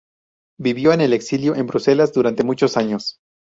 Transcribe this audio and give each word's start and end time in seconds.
Vivió 0.59 0.93
en 0.93 1.01
el 1.01 1.13
exilio 1.13 1.53
en 1.55 1.67
Bruselas 1.67 2.11
durante 2.11 2.43
muchos 2.43 2.75
años. 2.75 3.19